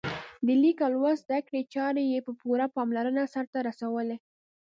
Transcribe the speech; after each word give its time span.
د 0.45 0.47
لیک 0.61 0.77
او 0.85 0.89
لوست 0.93 1.23
زده 1.25 1.39
کړې 1.47 1.61
چارې 1.73 2.03
یې 2.11 2.19
په 2.27 2.31
پوره 2.39 2.65
پاملرنه 2.75 3.23
سرته 3.33 3.57
رسولې. 3.69 4.17